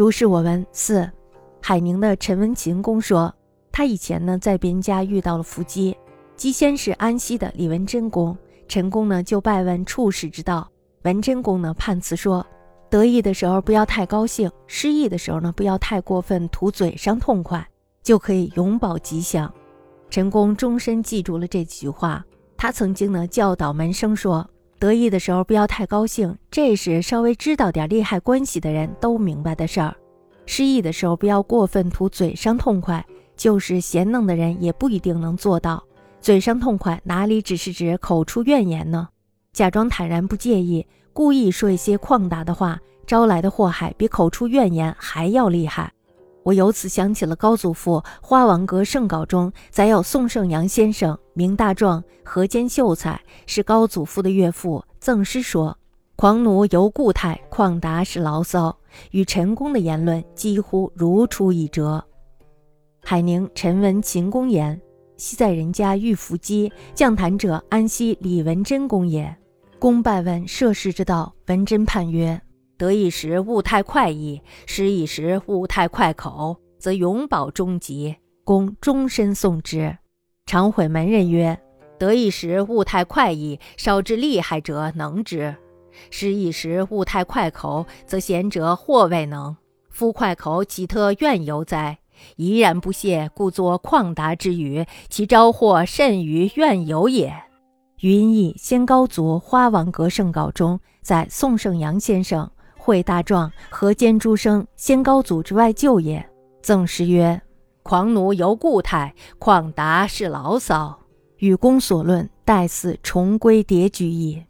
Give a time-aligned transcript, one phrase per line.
[0.00, 0.66] 如是我闻。
[0.72, 1.06] 四，
[1.60, 3.30] 海宁的陈文勤公说，
[3.70, 5.94] 他以前呢在别人家遇到了伏击，
[6.36, 8.34] 姬先是安西的李文贞公，
[8.66, 10.66] 陈公呢就拜问处世之道。
[11.02, 12.46] 文贞公呢判词说，
[12.88, 17.68] 得意的时候不要太高兴，失意的时候呢不要太过分图嘴上痛快，
[18.02, 19.52] 就可以永保吉祥。
[20.08, 22.24] 陈公终身记住了这几句话。
[22.56, 24.48] 他曾经呢教导门生说。
[24.80, 29.94] 得意的时候不要太高兴，这是稍微知道点利害关系的人都明白的事儿。
[30.46, 33.04] 失意的时候不要过分图嘴上痛快，
[33.36, 35.84] 就是贤能的人也不一定能做到。
[36.18, 39.06] 嘴上痛快哪里只是指口出怨言呢？
[39.52, 45.92] 假装坦然不介意，故意说一些旷达的话，招来的祸害比口出怨言还要厉害。
[46.42, 54.82] 我由此想起了高祖父《花王阁圣稿》中载有宋圣阳先生，名大壮，河间秀才，是高祖父的岳父。
[54.98, 55.76] 赠诗说
[56.16, 58.74] ：“狂奴犹固态，旷达是牢骚。”
[59.12, 62.04] 与陈公的言论几乎如出一辙。
[63.02, 64.80] 海宁陈文秦公言
[65.16, 69.34] ：“昔在人家遇伏击，降坛者安西李文贞公也。
[69.78, 72.40] 公拜问涉世之道，文贞判曰。”
[72.80, 78.16] 得意时勿太快意，失意时勿太快口，则永保终极。
[78.42, 79.98] 公终身诵之。
[80.46, 81.60] 常悔门人曰：
[81.98, 85.54] 得意时勿太快意，少之厉害者能之；
[86.10, 89.54] 失意时勿太快口，则贤者或未能。
[89.90, 91.98] 夫快口岂特怨尤哉？
[92.36, 97.30] 怡然不屑，故作旷达之语，其招祸甚于怨尤也。
[98.00, 102.50] 余音译《先高祖花王阁圣稿》中，在宋圣阳先生。
[102.90, 106.28] 会大壮，何间诸生，先高祖之外舅也。
[106.60, 107.40] 赠诗曰
[107.84, 110.98] ：“狂奴犹固态，旷达是牢骚。”
[111.38, 114.42] 与公所论，待似重归叠举矣。